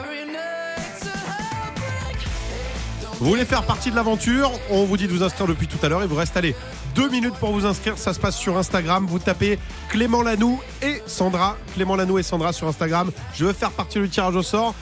[3.18, 4.50] Vous voulez faire partie de l'aventure?
[4.70, 6.02] On vous dit de vous inscrire depuis tout à l'heure.
[6.02, 6.54] Il vous reste allez
[6.94, 7.96] deux minutes pour vous inscrire.
[7.96, 9.06] Ça se passe sur Instagram.
[9.08, 9.58] Vous tapez
[9.88, 11.56] Clément Lanoux et Sandra.
[11.74, 13.10] Clément Lanoux et Sandra sur Instagram.
[13.34, 14.74] Je veux faire partie du tirage au sort.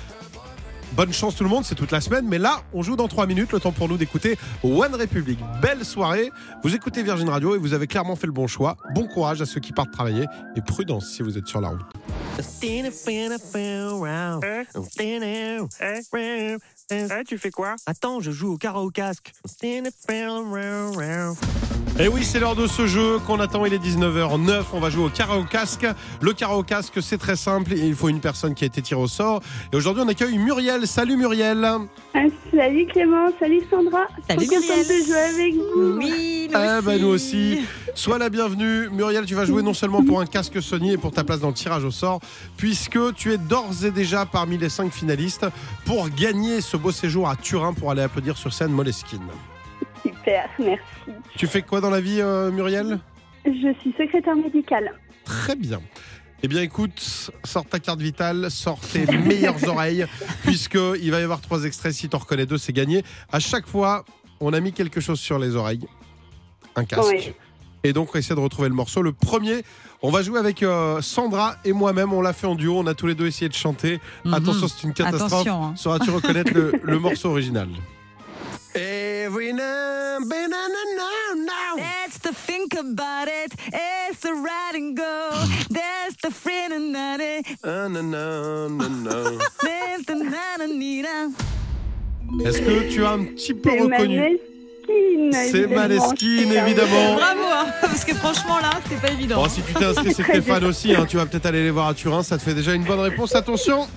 [0.96, 2.24] Bonne chance tout le monde, c'est toute la semaine.
[2.28, 3.50] Mais là, on joue dans trois minutes.
[3.50, 5.40] Le temps pour nous d'écouter One Republic.
[5.61, 6.30] Belle soirée.
[6.62, 8.76] Vous écoutez Virgin Radio et vous avez clairement fait le bon choix.
[8.94, 11.80] Bon courage à ceux qui partent travailler et prudence si vous êtes sur la route.
[16.90, 17.77] Eh, tu fais quoi?
[17.87, 19.33] Attends, je joue au karaoke casque.
[21.97, 23.64] Et oui, c'est l'heure de ce jeu qu'on attend.
[23.64, 24.64] Il est 19h09.
[24.73, 25.87] On va jouer au karaoke casque.
[26.20, 27.73] Le karaoke casque, c'est très simple.
[27.73, 29.40] Il faut une personne qui a été tirée au sort.
[29.73, 30.87] Et aujourd'hui, on accueille Muriel.
[30.87, 31.64] Salut Muriel.
[31.64, 32.18] Ah,
[32.55, 34.07] salut Clément, salut Sandra.
[34.29, 34.87] Salut Muriel.
[34.88, 35.97] de jouer avec vous.
[35.99, 36.85] Oui, nous Ah aussi.
[36.87, 37.61] bah nous aussi.
[37.94, 38.88] Sois la bienvenue.
[38.90, 41.49] Muriel, tu vas jouer non seulement pour un casque Sony et pour ta place dans
[41.49, 42.18] le tirage au sort,
[42.57, 45.47] puisque tu es d'ores et déjà parmi les cinq finalistes
[45.87, 49.26] pour gagner ce beau séjour à Turin pour aller applaudir sur scène Moleskine.
[50.02, 50.82] Super, merci.
[51.37, 52.98] Tu fais quoi dans la vie, euh, Muriel?
[53.44, 54.92] Je suis secrétaire médicale.
[55.24, 55.80] Très bien.
[56.42, 60.06] Eh bien écoute, sors ta carte vitale, sors tes meilleures oreilles,
[60.42, 61.92] puisqu'il va y avoir trois extraits.
[61.92, 63.02] Si tu en reconnais deux, c'est gagné.
[63.32, 64.04] À chaque fois,
[64.40, 65.87] on a mis quelque chose sur les oreilles.
[66.76, 67.08] Un casque.
[67.10, 67.32] Oui.
[67.82, 69.02] Et donc, on va essayer de retrouver le morceau.
[69.02, 69.62] Le premier,
[70.04, 72.12] on va jouer avec euh, Sandra et moi-même.
[72.12, 72.78] On l'a fait en duo.
[72.78, 74.00] On a tous les deux essayé de chanter.
[74.26, 74.34] Mhm.
[74.34, 75.46] Attention, c'est une catastrophe.
[75.46, 75.72] Hein.
[75.76, 77.68] Sauras-tu reconnaître le, le morceau original
[78.74, 81.80] Every now, now.
[82.46, 83.54] Think about it.
[83.72, 84.34] It's the
[84.74, 85.30] and go.
[86.22, 87.46] The friend and it.
[92.44, 94.38] Est-ce que tu as un petit peu C'est reconnu
[94.88, 95.51] Maneskin.
[95.53, 95.66] C'est.
[95.66, 97.14] Maneskin, évidemment.
[97.14, 99.42] Bravo, hein, parce que franchement là, c'était pas évident.
[99.42, 100.94] Bon, si tu t'es inscrit, c'est que t'es fan aussi.
[100.94, 101.07] hein.
[101.09, 102.23] Tu vas peut-être aller les voir à Turin.
[102.23, 103.35] Ça te fait déjà une bonne réponse.
[103.35, 103.88] Attention,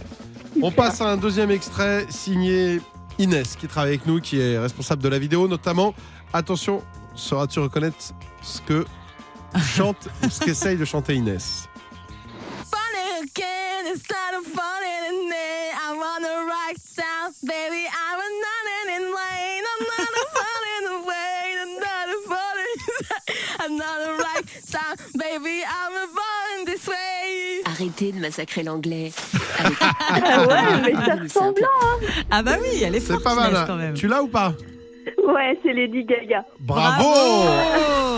[0.61, 2.81] on passe à un deuxième extrait signé
[3.19, 5.93] Inès, qui travaille avec nous, qui est responsable de la vidéo notamment.
[6.33, 6.83] Attention,
[7.15, 7.97] sauras-tu reconnaître
[8.41, 8.85] ce que
[9.75, 11.67] chante, ou ce qu'essaye de chanter Inès?
[12.71, 14.03] Funny again, it's
[27.65, 29.11] Arrêtez de massacrer l'anglais.
[29.59, 31.61] Avec- Ah ouais, mais ça ressemble.
[31.63, 32.07] hein.
[32.31, 33.55] Ah bah oui, elle est C'est forte pas mal.
[33.55, 33.63] Hein.
[33.67, 33.93] quand même.
[33.93, 34.53] Tu l'as ou pas?
[35.25, 36.43] Ouais, c'est Lady Gaga.
[36.59, 38.17] Bravo, Bravo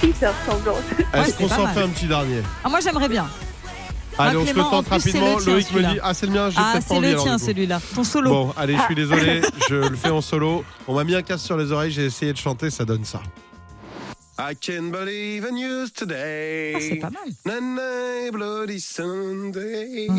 [0.00, 0.32] Super.
[1.14, 2.42] Est-ce c'est qu'on s'en fait un petit dernier?
[2.64, 3.26] Ah, Moi j'aimerais bien.
[4.18, 5.36] Allez, on se le tente rapidement.
[5.38, 7.06] le tien, Loïc me dit Ah, c'est le mien, j'ai Ah, peut-être pas c'est envie.
[7.08, 7.80] le alors, tien celui-là.
[7.94, 8.30] Ton solo.
[8.30, 10.64] Bon, allez, je suis désolé, je le fais en solo.
[10.86, 13.20] On m'a mis un casque sur les oreilles, j'ai essayé de chanter, ça donne ça.
[14.38, 16.72] I can believe in you today.
[16.74, 17.22] Ah, c'est pas mal.
[17.46, 20.08] Na-na, bloody Sunday.
[20.08, 20.16] Ouais.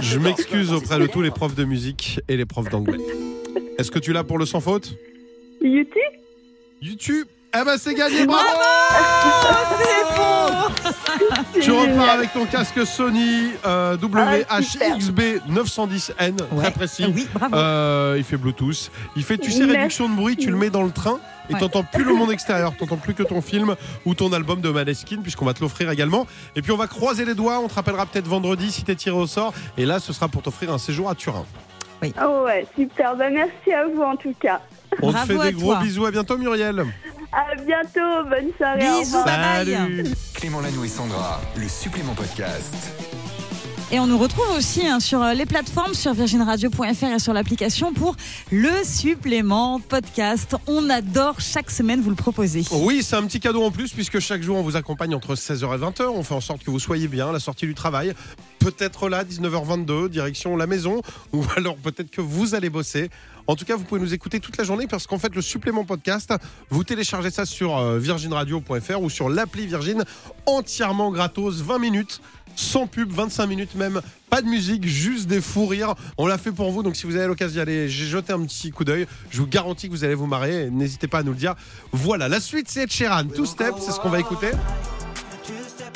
[0.00, 2.98] Je m'excuse auprès de tous les profs de musique et les profs d'anglais.
[3.78, 4.92] Est-ce que tu l'as pour le sans faute?
[5.60, 5.94] YouTube?
[6.80, 7.26] YouTube
[7.58, 8.44] Eh ben c'est gagné, bravo
[11.54, 11.90] Tu génial.
[11.92, 13.96] repars avec ton casque Sony euh,
[14.48, 14.96] Ah, super.
[14.96, 17.04] WHXB 910N, très précis.
[17.06, 17.56] Ah oui, bravo.
[17.56, 18.90] Euh, il fait Bluetooth.
[19.16, 19.76] Il fait, tu sais, Merci.
[19.76, 21.18] réduction de bruit, tu le mets dans le train
[21.50, 21.60] et Ouais.
[21.60, 25.18] t'entends plus le monde extérieur, t'entends plus que ton film ou ton album de Maneskin,
[25.22, 26.26] puisqu'on va te l'offrir également.
[26.56, 29.16] Et puis on va croiser les doigts, on te rappellera peut-être vendredi si t'es tiré
[29.16, 29.52] au sort.
[29.78, 31.44] Et là, ce sera pour t'offrir un séjour à Turin.
[32.22, 33.16] Oh ouais, super.
[33.16, 34.60] Bah, merci à vous en tout cas.
[35.02, 35.80] On Bravo te fait des gros toi.
[35.82, 36.84] bisous, à bientôt Muriel.
[37.32, 38.78] À bientôt, bonne soirée.
[39.00, 40.12] Bisous, bye bye.
[40.34, 42.74] Clément Lanoux et Sandra, le supplément podcast.
[43.90, 47.94] Et on nous retrouve aussi hein, sur euh, les plateformes, sur virginradio.fr et sur l'application
[47.94, 48.16] pour
[48.52, 50.56] le supplément podcast.
[50.66, 52.64] On adore chaque semaine vous le proposer.
[52.70, 55.74] Oui, c'est un petit cadeau en plus puisque chaque jour on vous accompagne entre 16h
[55.74, 56.02] et 20h.
[56.08, 58.12] On fait en sorte que vous soyez bien à la sortie du travail.
[58.58, 61.00] Peut-être là, 19h22, direction la maison.
[61.32, 63.08] Ou alors peut-être que vous allez bosser.
[63.48, 65.82] En tout cas, vous pouvez nous écouter toute la journée parce qu'en fait, le supplément
[65.84, 66.34] podcast,
[66.68, 70.04] vous téléchargez ça sur euh, virginradio.fr ou sur l'appli Virgin
[70.44, 72.20] entièrement gratos, 20 minutes.
[72.56, 75.94] Sans pub, 25 minutes même, pas de musique, juste des fous rires.
[76.18, 78.70] On l'a fait pour vous, donc si vous avez l'occasion d'y aller, jeté un petit
[78.70, 79.06] coup d'œil.
[79.30, 80.68] Je vous garantis que vous allez vous marrer.
[80.68, 81.54] N'hésitez pas à nous le dire.
[81.92, 84.50] Voilà, la suite c'est Sheeran, Two Step, c'est ce qu'on va écouter.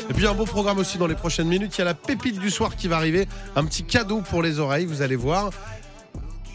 [0.08, 1.76] Et puis un beau programme aussi dans les prochaines minutes.
[1.76, 4.58] Il y a la pépite du soir qui va arriver, un petit cadeau pour les
[4.58, 5.50] oreilles, vous allez voir.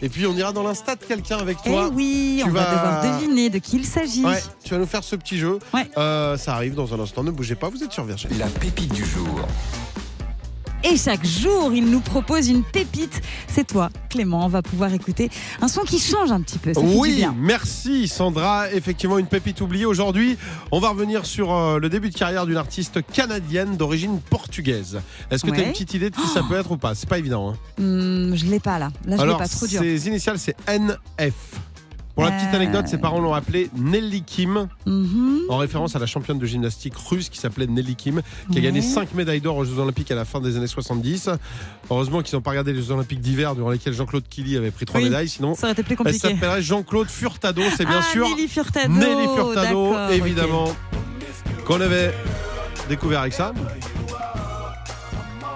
[0.00, 1.88] Et puis on ira dans l'insta de quelqu'un avec Eh toi.
[1.92, 4.24] oui, tu on va vas- devoir deviner de qui il s'agit.
[4.24, 5.58] Ouais, tu vas nous faire ce petit jeu.
[5.74, 5.90] Ouais.
[5.98, 7.24] Euh, ça arrive dans un instant.
[7.24, 8.30] Ne bougez pas, vous êtes sur Virgin.
[8.38, 9.40] La pépite du jour.
[10.84, 13.20] Et chaque jour, il nous propose une pépite.
[13.48, 15.28] C'est toi, Clément, on va pouvoir écouter
[15.60, 16.72] un son qui change un petit peu.
[16.72, 17.34] Ça Oui, bien.
[17.36, 18.70] merci Sandra.
[18.72, 19.84] Effectivement, une pépite oubliée.
[19.86, 20.38] Aujourd'hui,
[20.70, 25.00] on va revenir sur euh, le début de carrière d'une artiste canadienne d'origine portugaise.
[25.32, 26.94] Est-ce que tu as une petite idée de qui ça peut être ou pas?
[26.94, 27.50] C'est pas évident.
[27.50, 27.56] hein.
[27.82, 28.90] Hum, je l'ai pas là.
[29.04, 29.80] Là, je l'ai pas trop dur.
[29.80, 31.34] ses initiales, c'est NF.
[32.18, 32.56] Pour la petite Euh.
[32.56, 35.42] anecdote, ses parents l'ont appelée Nelly Kim, Mhm.
[35.48, 38.82] en référence à la championne de gymnastique russe qui s'appelait Nelly Kim, qui a gagné
[38.82, 41.30] 5 médailles d'or aux Jeux Olympiques à la fin des années 70.
[41.88, 44.84] Heureusement qu'ils n'ont pas regardé les Jeux Olympiques d'hiver durant lesquels Jean-Claude Killy avait pris
[44.84, 45.04] 3 Oui.
[45.04, 46.18] médailles, sinon Ça aurait été plus elle compliqué.
[46.18, 48.92] s'appellerait Jean-Claude Furtado, c'est bien ah, sûr Nelly Furtado.
[48.92, 50.74] Nelly Furtado, évidemment.
[51.66, 52.12] qu'on avait
[52.88, 53.52] découvert avec ça.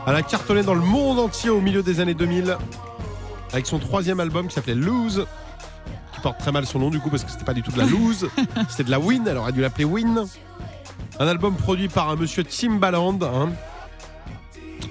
[0.07, 2.57] Elle a cartonné dans le monde entier au milieu des années 2000
[3.53, 5.27] avec son troisième album qui s'appelait Lose,
[6.23, 7.85] porte très mal son nom du coup parce que c'était pas du tout de la
[7.85, 8.29] lose,
[8.69, 10.25] c'était de la win, elle aurait dû l'appeler Win.
[11.19, 13.51] Un album produit par un monsieur Timbaland, hein,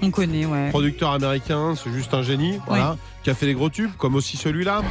[0.02, 0.70] On connaît, ouais.
[0.70, 4.36] producteur américain, c'est juste un génie, voilà, qui a fait des gros tubes, comme aussi
[4.36, 4.82] celui-là.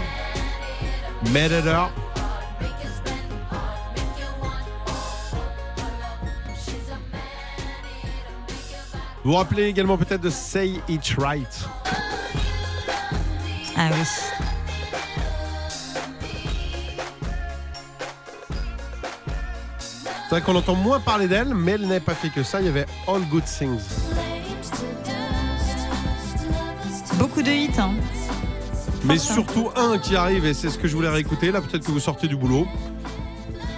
[1.27, 1.91] Up.
[9.23, 11.69] Vous vous rappelez également peut-être de Say It Right.
[13.77, 14.50] Ah oui.
[20.31, 22.61] C'est vrai qu'on entend moins parler d'elle, mais elle n'a pas fait que ça.
[22.61, 23.81] Il y avait All Good Things.
[27.19, 27.77] Beaucoup de hits.
[27.77, 27.91] Hein.
[29.03, 31.51] Mais surtout un qui arrive, et c'est ce que je voulais réécouter.
[31.51, 32.65] Là, peut-être que vous sortez du boulot.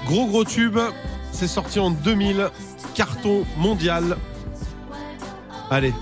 [0.06, 0.78] Gros gros tube,
[1.32, 2.52] c'est sorti en 2000,
[2.94, 4.16] carton mondial.
[5.72, 5.96] Allez,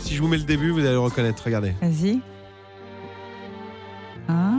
[0.00, 1.42] si je vous mets le début, vous allez le reconnaître.
[1.46, 1.72] Regardez.
[1.80, 2.20] Vas-y.
[4.28, 4.50] Ah,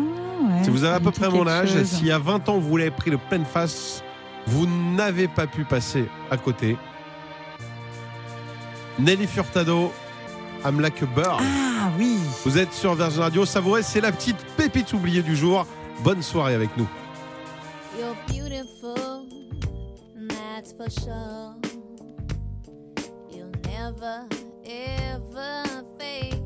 [0.41, 0.63] ouais.
[0.63, 1.85] Si vous avez à peu près mon âge, chose.
[1.85, 4.03] s'il y a 20 ans vous l'avez pris de pleine face,
[4.47, 6.77] vous n'avez pas pu passer à côté.
[8.99, 9.91] Nelly Furtado,
[10.63, 11.41] I'm Like a Bird.
[11.41, 12.17] Ah oui.
[12.43, 15.65] Vous êtes sur Virgin Radio, savourez, c'est la petite pépite oubliée du jour.
[16.03, 16.87] Bonne soirée avec nous.
[17.97, 19.25] You're beautiful,
[20.27, 21.55] that's for sure.
[23.31, 24.27] You'll never,
[24.65, 25.63] ever
[25.97, 26.41] fade.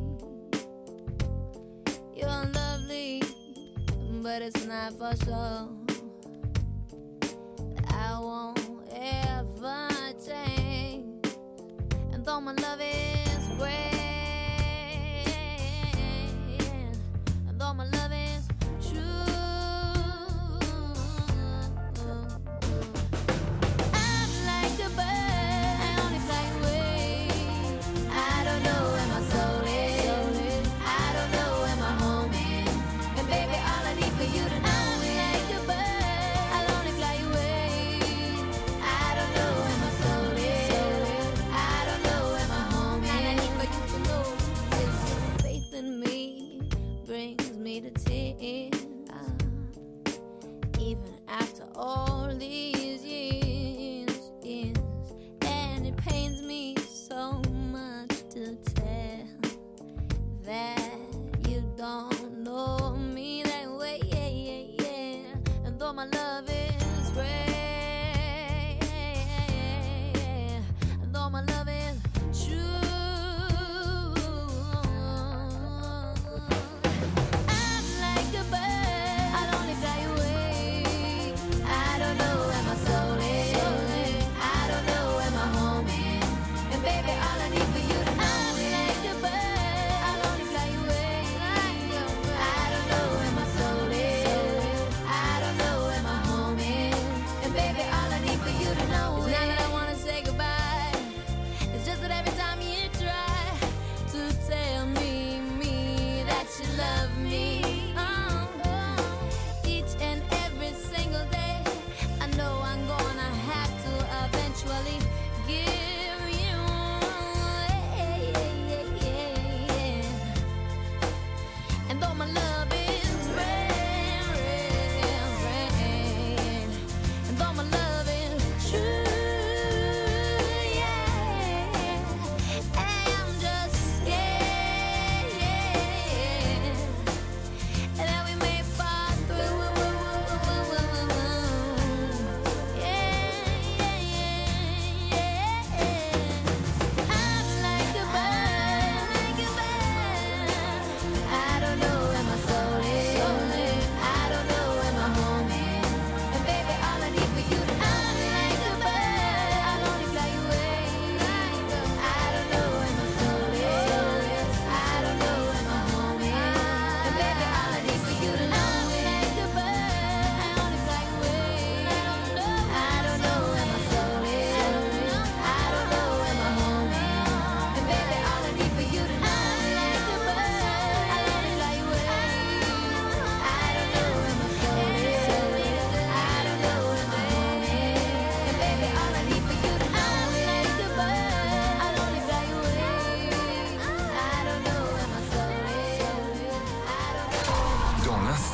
[2.16, 3.24] You're lovely,
[4.22, 5.89] but it's not for sure.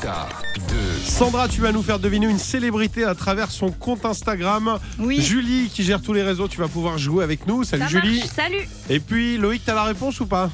[0.06, 0.30] Star
[0.70, 0.76] 2.
[1.04, 4.78] Sandra, tu vas nous faire deviner une célébrité à travers son compte Instagram.
[5.00, 5.20] Oui.
[5.20, 7.64] Julie, qui gère tous les réseaux, tu vas pouvoir jouer avec nous.
[7.64, 8.20] Salut Ça Julie.
[8.20, 8.30] marche.
[8.30, 8.70] Salut.
[8.88, 10.52] Et puis Loïc, t'as la réponse ou pas?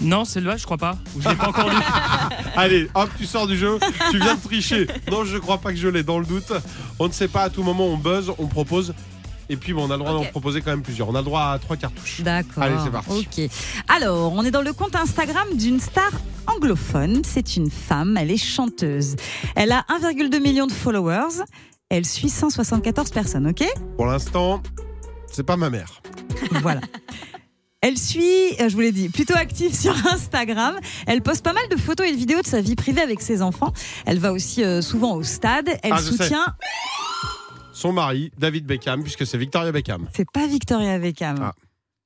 [0.00, 0.98] Non, celle-là, je crois pas.
[1.14, 1.76] Ou je l'ai pas encore lu.
[2.56, 3.78] Allez, hop, tu sors du jeu.
[4.10, 4.88] Tu viens de tricher.
[5.12, 6.52] Non, je crois pas que je l'ai dans le doute.
[6.98, 8.94] On ne sait pas, à tout moment, on buzz, on propose.
[9.50, 10.30] Et puis, bon, on a le droit d'en Ok.
[10.30, 11.08] proposer quand même plusieurs.
[11.08, 12.20] On a le droit à trois cartouches.
[12.20, 12.62] D'accord.
[12.62, 13.10] Allez, c'est parti.
[13.10, 13.50] Ok.
[13.88, 16.10] Alors, on est dans le compte Instagram d'une star
[16.46, 17.22] anglophone.
[17.24, 19.16] C'est une femme, elle est chanteuse.
[19.56, 21.42] Elle a 1,2 million de followers.
[21.88, 23.64] Elle suit 174 personnes, ok?
[23.96, 24.62] Pour l'instant,
[25.32, 26.02] c'est pas ma mère.
[26.62, 26.80] Voilà.
[27.80, 30.74] Elle suit, euh, je vous l'ai dit, plutôt active sur Instagram.
[31.06, 33.40] Elle poste pas mal de photos et de vidéos de sa vie privée avec ses
[33.40, 33.72] enfants.
[34.04, 35.68] Elle va aussi euh, souvent au stade.
[35.84, 36.34] Elle Ah, je sais.
[37.78, 40.08] Son mari, David Beckham, puisque c'est Victoria Beckham.
[40.12, 41.36] C'est pas Victoria Beckham.
[41.40, 41.54] Ah,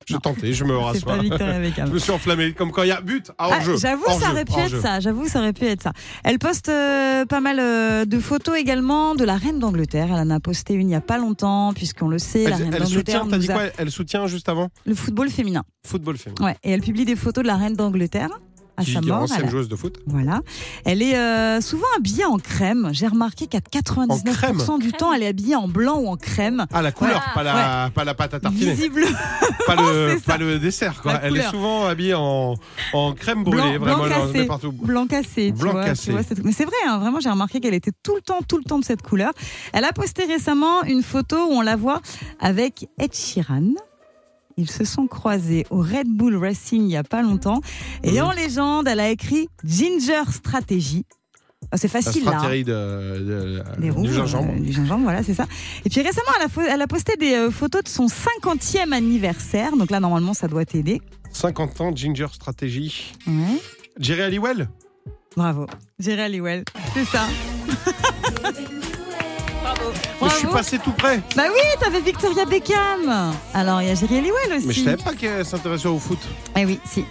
[0.07, 1.15] Je tentais, je me rassois.
[1.15, 1.87] pas Victoria Beckham.
[1.89, 3.77] Je me suis enflammé, comme quand il y a but à Ah, hors-jeu.
[3.77, 4.99] J'avoue, ça aurait pu être ça.
[4.99, 5.91] J'avoue, ça aurait pu être ça.
[6.23, 10.09] Elle poste euh, pas mal euh, de photos également de la reine d'Angleterre.
[10.11, 12.53] Elle en a posté une il y a pas longtemps, puisqu'on le sait, la Elle,
[12.65, 13.63] reine elle d'Angleterre soutient, t'as dit a- quoi?
[13.79, 14.69] Elle soutient juste avant?
[14.85, 15.63] Le football féminin.
[15.87, 16.45] Football féminin.
[16.45, 18.29] Ouais, et elle publie des photos de la reine d'Angleterre
[18.77, 19.21] à Qui sa mort.
[19.23, 19.99] ancienne Elle joueuse de foot.
[20.07, 20.41] Voilà.
[20.85, 22.89] Elle est euh, souvent habillée en crème.
[22.91, 24.79] J'ai remarqué qu'à 99% crème?
[24.79, 26.65] du temps, elle est habillée en blanc ou en crème.
[26.73, 27.33] Ah, la couleur, Ouais.
[27.35, 28.73] pas, la, pas la pâte à tartiner.
[28.73, 29.03] Visible.
[29.65, 31.13] Pas le, pas dessert, quoi.
[31.13, 32.55] La Elle est souvent habillée en,
[32.91, 34.45] en crème brûlée, Blanc, vraiment, blanc cassé.
[34.45, 34.71] partout.
[34.73, 35.51] Blanc cassé.
[35.53, 36.11] Blanc vois, cassé.
[36.11, 38.63] vois, Mais c'est vrai, hein, vraiment, j'ai remarqué qu'elle était tout le temps, tout le
[38.65, 39.31] temps de cette couleur.
[39.71, 42.01] Elle a posté récemment une photo où on la voit
[42.41, 43.71] avec Ed Sheeran.
[44.57, 47.61] Ils se sont croisés au Red Bull Racing il y a pas longtemps.
[48.03, 51.05] Et en légende, elle a écrit Ginger Strategy.
[51.71, 52.31] Ah, c'est La facile là.
[52.35, 52.37] hein.
[52.39, 54.51] stratégie de, de- Des roues, du gingembre.
[54.55, 55.45] euh, du gingembre, voilà, c'est ça.
[55.85, 58.91] Et puis récemment, elle a, fo- elle a posté des euh, photos de son 50e
[58.91, 59.75] anniversaire.
[59.75, 61.01] Donc là, normalement, ça doit t'aider.
[61.31, 63.13] 50 ans, Ginger Strategy.
[63.25, 63.59] Ouais.
[63.97, 64.69] Jerry Halliwell?
[65.35, 65.65] Bravo.
[65.99, 66.63] Jerry Halliwell.
[66.93, 67.25] C'est ça.
[70.21, 71.21] Mais je suis passé tout près.
[71.35, 73.33] Bah oui, t'avais Victoria Beckham.
[73.53, 74.67] Alors, il y a Jerry Halliwell aussi.
[74.67, 76.19] Mais je savais pas qu'elle s'intéressait au foot.
[76.55, 77.05] Eh oui, si.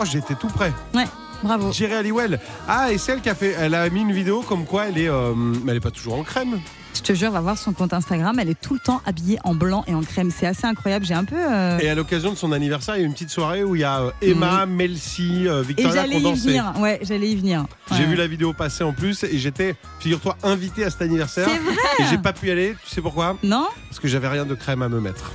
[0.00, 0.72] Oh, j'étais tout près.
[0.94, 1.06] Ouais,
[1.42, 1.72] bravo.
[1.72, 2.38] Jerry Halliwell.
[2.68, 3.54] Ah, et celle qui a fait.
[3.58, 5.08] Elle a mis une vidéo comme quoi elle est.
[5.08, 6.60] euh, mais elle est pas toujours en crème.
[6.96, 8.38] Je te jure, va voir son compte Instagram.
[8.40, 10.30] Elle est tout le temps habillée en blanc et en crème.
[10.30, 11.04] C'est assez incroyable.
[11.04, 11.36] J'ai un peu.
[11.36, 13.82] euh, Et à l'occasion de son anniversaire, il y a une petite soirée où il
[13.82, 16.72] y a euh, Emma, Melcy, Et Victoria qui j'allais y venir.
[16.78, 17.66] Ouais, j'allais y venir.
[17.92, 21.48] J'ai vu la vidéo passer en plus et j'étais, figure-toi, invité à cet anniversaire.
[21.50, 22.74] C'est vrai Et j'ai pas pu y aller.
[22.84, 23.36] Tu sais pourquoi?
[23.42, 23.66] Non?
[23.90, 25.32] Parce que j'avais rien de crème à me mettre.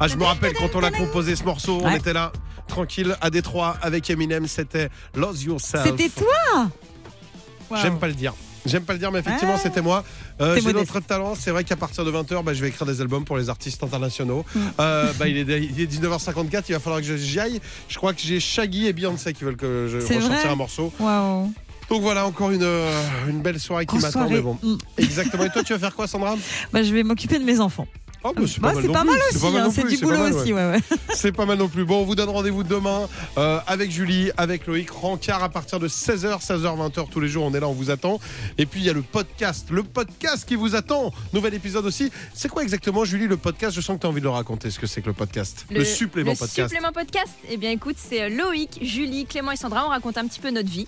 [0.00, 1.96] Ah, je me rappelle quand on a composé ce morceau, on Ouais.
[1.98, 2.32] était là,
[2.72, 5.84] tranquille, à Détroit, avec Eminem, c'était Lose Yourself.
[5.84, 6.70] C'était toi
[7.80, 8.34] J'aime pas le dire.
[8.64, 9.60] J'aime pas le dire, mais effectivement, Ouais.
[9.62, 10.04] c'était moi.
[10.40, 11.34] Euh, J'ai d'autres talents.
[11.34, 13.82] C'est vrai qu'à partir de 20h, bah, je vais écrire des albums pour les artistes
[13.82, 14.44] internationaux.
[14.54, 14.60] Mm.
[14.80, 17.60] Euh, bah, il, est, il est 19h54, il va falloir que je- j'y aille.
[17.88, 20.92] Je crois que j'ai Shaggy et Beyoncé qui veulent que je ressortir un morceau.
[21.00, 21.52] Waouh.
[21.90, 22.88] Donc voilà, encore une, euh,
[23.28, 24.28] une belle soirée qui m'attend.
[24.30, 24.76] bon, Mm.
[24.98, 25.44] exactement.
[25.44, 26.36] Et toi, tu vas faire quoi, Sandra?
[26.72, 27.86] Bah, je vais m'occuper de mes enfants.
[28.24, 29.10] Oh, bah, c'est Bah, pas mal c'est non pas plus.
[29.10, 30.64] mal C'est aussi, hein, c'est du boulot mal, aussi, ouais.
[30.66, 30.96] ouais, ouais.
[31.14, 31.84] C'est pas mal non plus.
[31.84, 35.88] Bon, on vous donne rendez-vous demain euh, avec Julie, avec Loïc, Rancard à partir de
[35.88, 37.44] 16h, 16h, 20h tous les jours.
[37.44, 38.20] On est là, on vous attend.
[38.58, 41.12] Et puis il y a le podcast, le podcast qui vous attend.
[41.32, 42.10] Nouvel épisode aussi.
[42.34, 43.74] C'est quoi exactement, Julie, le podcast?
[43.74, 45.66] Je sens que tu as envie de le raconter, ce que c'est que le podcast.
[45.70, 46.68] Le, supplément le podcast.
[46.70, 49.84] supplément podcast, eh bien écoute, c'est euh, Loïc, Julie, Clément et Sandra.
[49.86, 50.86] On raconte un petit peu notre vie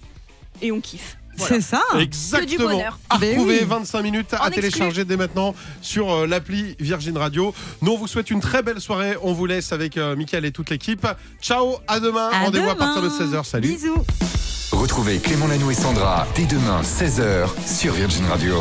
[0.63, 1.17] et on kiffe.
[1.37, 1.55] Voilà.
[1.57, 2.81] C'est ça Que du Exactement.
[3.11, 3.67] À Ben retrouver oui.
[3.67, 7.55] 25 minutes à En télécharger dès maintenant sur euh, l'appli Virgin Radio.
[7.83, 9.17] Nous, on vous souhaite une très belle soirée.
[9.23, 11.07] On vous laisse avec euh, Mickaël et toute l'équipe.
[11.43, 12.31] Ciao, à demain.
[12.33, 13.45] À Rendez-vous à partir de 16h.
[13.45, 13.69] Salut.
[13.69, 14.05] Bisous.
[14.73, 18.57] Retrouvez Clément Lanoux et Sandra dès demain 16h sur Virgin Radio.